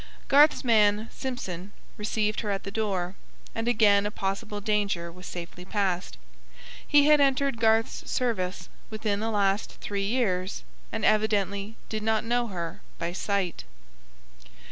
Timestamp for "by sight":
12.97-13.63